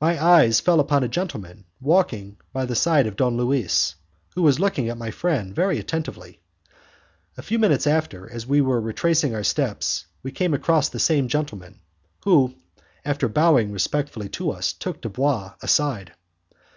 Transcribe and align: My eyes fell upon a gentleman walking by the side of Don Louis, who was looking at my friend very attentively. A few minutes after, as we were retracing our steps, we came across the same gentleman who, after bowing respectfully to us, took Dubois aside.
My 0.00 0.24
eyes 0.24 0.60
fell 0.60 0.78
upon 0.78 1.02
a 1.02 1.08
gentleman 1.08 1.64
walking 1.80 2.36
by 2.52 2.66
the 2.66 2.76
side 2.76 3.08
of 3.08 3.16
Don 3.16 3.36
Louis, 3.36 3.96
who 4.36 4.42
was 4.42 4.60
looking 4.60 4.88
at 4.88 4.96
my 4.96 5.10
friend 5.10 5.52
very 5.56 5.80
attentively. 5.80 6.38
A 7.36 7.42
few 7.42 7.58
minutes 7.58 7.84
after, 7.84 8.30
as 8.30 8.46
we 8.46 8.60
were 8.60 8.80
retracing 8.80 9.34
our 9.34 9.42
steps, 9.42 10.06
we 10.22 10.30
came 10.30 10.54
across 10.54 10.88
the 10.88 11.00
same 11.00 11.26
gentleman 11.26 11.80
who, 12.22 12.54
after 13.04 13.28
bowing 13.28 13.72
respectfully 13.72 14.28
to 14.28 14.52
us, 14.52 14.72
took 14.72 15.00
Dubois 15.00 15.54
aside. 15.60 16.12